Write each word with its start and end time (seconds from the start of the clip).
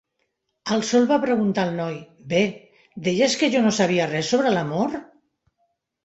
El 0.75 0.79
sol 0.91 1.03
va 1.09 1.17
preguntar 1.25 1.65
al 1.67 1.75
noi: 1.79 1.97
"Bé, 2.31 2.39
deies 3.07 3.35
que 3.41 3.49
jo 3.57 3.61
no 3.65 3.73
sabia 3.81 4.07
res 4.13 4.31
sobre 4.35 4.55
l'amor?" 4.55 4.97